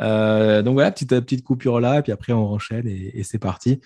[0.00, 3.80] Euh, donc voilà, petite, petite coupure là, et puis après, on enchaîne et, c'est parti.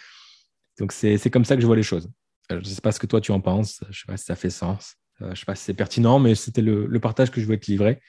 [0.79, 2.09] Donc c'est comme ça que je vois les choses.
[2.51, 3.81] Euh, je ne sais pas ce que toi, tu en penses.
[3.85, 4.95] Je ne sais pas si ça fait sens.
[5.21, 7.59] Euh, je ne sais pas si c'est pertinent, mais c'était le, partage que je voulais
[7.59, 8.01] te livrer.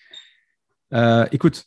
[1.31, 1.65] écoute,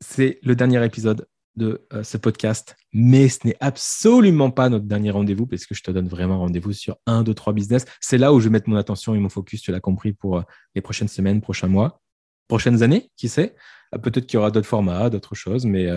[0.00, 1.26] c'est le dernier épisode
[1.56, 2.76] de euh, ce podcast.
[2.92, 6.72] Mais ce n'est absolument pas notre dernier rendez-vous parce que je te donne vraiment rendez-vous
[6.72, 7.84] sur un, deux, trois business.
[8.00, 10.38] C'est là où je vais mettre mon attention et mon focus, tu l'as compris, pour
[10.38, 10.42] euh,
[10.74, 12.00] les prochaines semaines, prochains mois,
[12.48, 13.54] prochaines années, qui sait.
[13.94, 15.88] Euh, peut-être qu'il y aura d'autres formats, d'autres choses, mais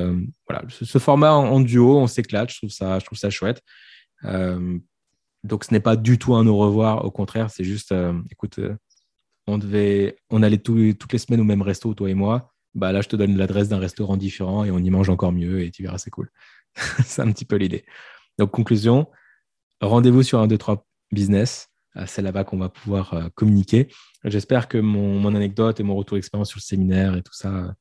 [0.47, 3.61] voilà, ce, format en, duo, on s'éclate, je trouve ça, je trouve ça chouette.
[5.43, 7.93] Donc ce n'est pas du tout un au revoir, au contraire, c'est juste,
[8.31, 8.59] écoute,
[9.47, 13.01] on devait, on allait toutes les semaines au même resto, toi et moi bah là,
[13.01, 15.83] je te donne l'adresse d'un restaurant différent et on y mange encore mieux et tu
[15.83, 16.29] verras, c'est cool.
[17.05, 17.85] c'est un petit peu l'idée.
[18.39, 19.07] Donc, conclusion,
[19.81, 21.69] rendez-vous sur un 2, 3 business.
[21.97, 23.89] Euh, c'est là-bas qu'on va pouvoir euh, communiquer.
[24.23, 27.75] J'espère que mon, anecdote et mon retour d'expérience sur le séminaire et tout ça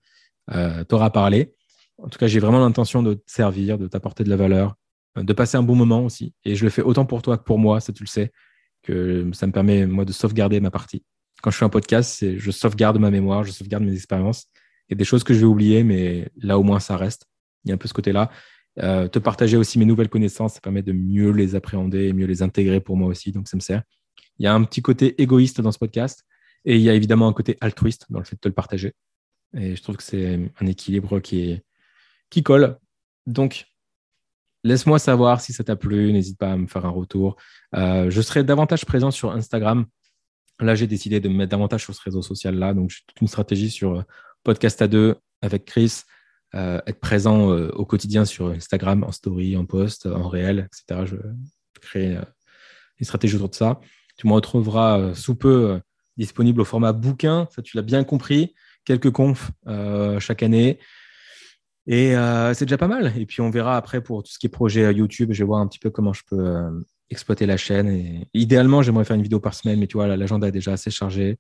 [0.50, 1.54] euh, t'aura parlé.
[1.98, 4.74] En tout cas, j'ai vraiment l'intention de te servir, de t'apporter de la valeur,
[5.16, 6.34] de passer un bon moment aussi.
[6.44, 8.32] Et je le fais autant pour toi que pour moi, ça tu le sais,
[8.82, 11.04] que ça me permet, moi, de sauvegarder ma partie.
[11.42, 14.46] Quand je fais un podcast, je sauvegarde ma mémoire, je sauvegarde mes expériences
[14.92, 17.26] il y a des choses que je vais oublier, mais là au moins ça reste.
[17.64, 18.30] Il y a un peu ce côté-là.
[18.78, 22.26] Euh, te partager aussi mes nouvelles connaissances, ça permet de mieux les appréhender et mieux
[22.26, 23.82] les intégrer pour moi aussi, donc ça me sert.
[24.38, 26.24] Il y a un petit côté égoïste dans ce podcast
[26.66, 28.94] et il y a évidemment un côté altruiste dans le fait de te le partager.
[29.54, 31.64] Et je trouve que c'est un équilibre qui, est,
[32.28, 32.78] qui colle.
[33.26, 33.66] Donc,
[34.64, 36.12] laisse-moi savoir si ça t'a plu.
[36.12, 37.36] N'hésite pas à me faire un retour.
[37.74, 39.86] je serai davantage présent sur Instagram.
[40.60, 42.74] Là, j'ai décidé de me mettre davantage sur ce réseau social-là.
[42.74, 44.04] Donc, j'ai toute une stratégie sur
[44.44, 46.02] podcast à deux avec Chris.
[46.54, 51.06] être présent au quotidien sur Instagram, en story, en post, en réel, etc.
[51.06, 51.16] Je
[51.80, 52.16] crée
[52.98, 53.80] une stratégie autour de ça.
[54.16, 55.80] Tu me retrouveras sous peu
[56.16, 57.48] disponible au format bouquin.
[57.54, 58.54] Ça, tu l'as bien compris.
[58.84, 60.78] Quelques confs euh, chaque année.
[61.86, 63.12] Et euh, c'est déjà pas mal.
[63.16, 65.32] Et puis, on verra après pour tout ce qui est projet euh, YouTube.
[65.32, 68.24] Je vais voir un petit peu comment je peux exploiter la chaîne.
[68.34, 71.38] Idéalement, j'aimerais faire une vidéo par semaine, mais tu vois, l'agenda est déjà assez chargé.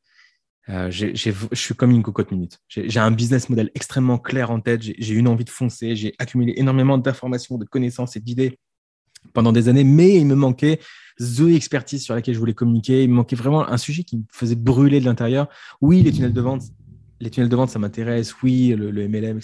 [0.68, 2.58] je suis comme une cocotte minute.
[2.68, 4.82] J'ai un business model extrêmement clair en tête.
[4.82, 5.96] J'ai une envie de foncer.
[5.96, 8.58] J'ai accumulé énormément d'informations, de connaissances et d'idées
[9.32, 10.80] pendant des années, mais il me manquait
[11.18, 13.02] the expertise sur laquelle je voulais communiquer.
[13.04, 15.48] Il me manquait vraiment un sujet qui me faisait brûler de l'intérieur.
[15.80, 16.62] Oui, les tunnels de vente,
[17.20, 18.42] les tunnels de vente, ça m'intéresse.
[18.42, 19.40] Oui, le, MLM,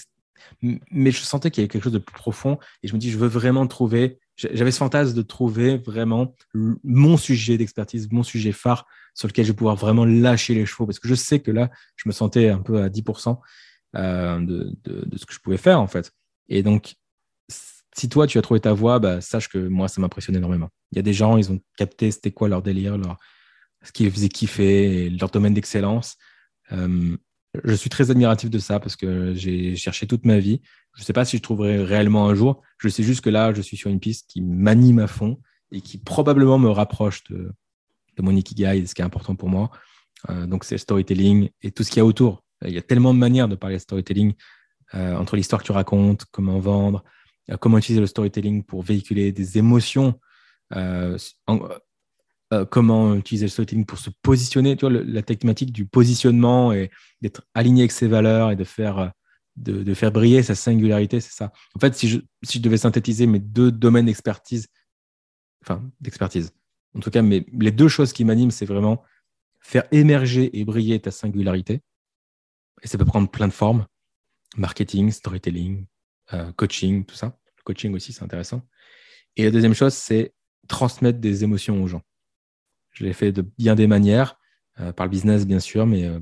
[0.62, 3.10] mais je sentais qu'il y avait quelque chose de plus profond et je me dis,
[3.10, 4.18] je veux vraiment trouver.
[4.36, 9.50] J'avais ce fantasme de trouver vraiment mon sujet d'expertise, mon sujet phare sur lequel je
[9.50, 12.48] vais pouvoir vraiment lâcher les chevaux parce que je sais que là, je me sentais
[12.48, 13.38] un peu à 10%
[13.96, 16.12] euh, de, ce que je pouvais faire en fait.
[16.48, 16.94] Et donc,
[17.96, 20.70] si toi, tu as trouvé ta voie, bah, sache que moi, ça m'impressionne énormément.
[20.92, 23.16] Il y a des gens, ils ont capté c'était quoi leur délire, leur...
[23.82, 26.16] ce qui les faisait kiffer, leur domaine d'excellence.
[26.70, 27.16] Euh,
[27.64, 30.60] je suis très admiratif de ça parce que j'ai cherché toute ma vie.
[30.94, 32.62] Je ne sais pas si je trouverai réellement un jour.
[32.78, 35.40] Je sais juste que là, je suis sur une piste qui m'anime à fond
[35.72, 37.52] et qui probablement me rapproche de,
[38.18, 39.70] mon ikigai, de ce qui est important pour moi.
[40.28, 42.42] Euh, donc, c'est le storytelling et tout ce qu'il y a autour.
[42.64, 44.34] Il y a tellement de manières de parler de storytelling
[44.94, 47.04] euh, entre l'histoire que tu racontes, comment vendre,
[47.50, 50.18] euh, comment utiliser le storytelling pour véhiculer des émotions,
[52.52, 56.90] euh, comment utiliser le storytelling pour se positionner, tu vois, la thématique du positionnement et
[57.20, 59.12] d'être aligné avec ses valeurs et de faire,
[59.56, 61.52] de, faire briller sa singularité, c'est ça.
[61.74, 64.68] En fait, si je, si je devais synthétiser mes deux domaines d'expertise,
[65.62, 66.52] enfin, d'expertise,
[66.96, 69.02] en tout cas, mais les deux choses qui m'animent, c'est vraiment
[69.60, 71.82] faire émerger et briller ta singularité.
[72.82, 73.86] Et ça peut prendre plein de formes
[74.56, 75.86] marketing, storytelling,
[76.32, 77.38] euh, coaching, tout ça.
[77.58, 78.62] Le coaching aussi, c'est intéressant.
[79.36, 80.34] Et la deuxième chose, c'est
[80.68, 82.02] transmettre des émotions aux gens.
[82.98, 84.38] Je l'ai fait de bien des manières,
[84.80, 86.18] euh, par le business, bien sûr, mais euh,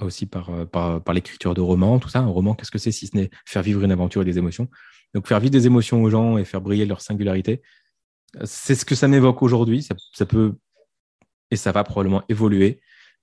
[0.00, 2.20] aussi par, par, par l'écriture de romans, tout ça.
[2.20, 4.68] Un roman, qu'est-ce que c'est si ce n'est faire vivre une aventure et des émotions?
[5.14, 7.62] Donc, faire vivre des émotions aux gens et faire briller leur singularité,
[8.44, 9.82] c'est ce que ça m'évoque aujourd'hui.
[9.82, 10.54] Ça, peut
[11.50, 12.80] et ça va probablement évoluer.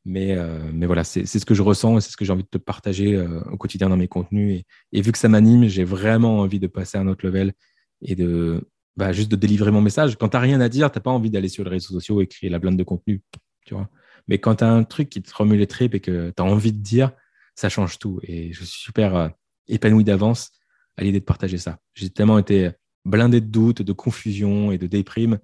[0.08, 2.44] Mais, euh, mais voilà, c'est ce que je ressens et c'est ce que j'ai envie
[2.44, 4.64] de te partager euh, au quotidien dans mes contenus.
[4.92, 7.54] Et, vu que ça m'anime, j'ai vraiment envie de passer à un autre level
[8.02, 10.18] et de bah, juste de délivrer mon message.
[10.18, 12.22] Quand tu n'as rien à dire, tu n'as pas envie d'aller sur les réseaux sociaux
[12.22, 13.22] et créer la blinde de contenu.
[13.66, 13.90] Tu vois
[14.28, 16.46] mais quand tu as un truc qui te remue les tripes et que tu as
[16.46, 17.12] envie de dire,
[17.56, 18.20] ça change tout.
[18.24, 19.30] Et je suis super euh,
[19.68, 20.52] épanoui d'avance
[20.98, 21.78] à l'idée de partager ça.
[21.94, 22.72] J'ai tellement été
[23.06, 25.40] blindé de doutes, de confusion et de déprime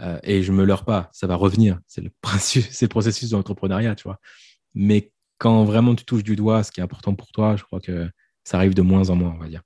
[0.00, 1.80] euh, et je me leurre pas, ça va revenir.
[1.86, 3.96] C'est le, le processus de l'entrepreneuriat.
[4.74, 7.80] Mais quand vraiment tu touches du doigt ce qui est important pour toi, je crois
[7.80, 8.08] que
[8.44, 9.62] ça arrive de moins en moins, on va dire.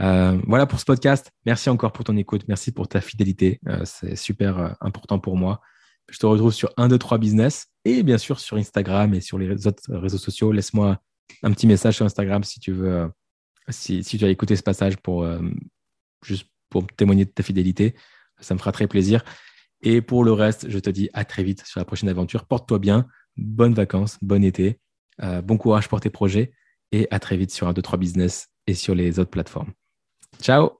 [0.00, 1.30] Euh, voilà pour ce podcast.
[1.46, 2.44] Merci encore pour ton écoute.
[2.48, 3.60] Merci pour ta fidélité.
[3.68, 5.60] Euh, c'est super important pour moi.
[6.10, 9.38] Je te retrouve sur 1, 2, 3 business et bien sûr sur Instagram et sur
[9.38, 10.52] les autres réseaux sociaux.
[10.52, 10.98] Laisse-moi
[11.42, 13.08] un petit message sur Instagram si tu veux,
[13.68, 15.24] si, tu as écouté ce passage pour
[16.24, 17.94] juste pour témoigner de ta fidélité.
[18.40, 19.22] Ça me fera très plaisir.
[19.82, 22.46] Et pour le reste, je te dis à très vite sur la prochaine aventure.
[22.46, 24.78] Porte-toi bien, bonnes vacances, bon été,
[25.22, 26.52] euh, bon courage pour tes projets
[26.92, 29.72] et à très vite sur un 2-3 business et sur les autres plateformes.
[30.40, 30.79] Ciao